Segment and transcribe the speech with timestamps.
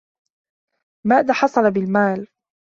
[1.05, 2.27] ماذا حصل بالمال؟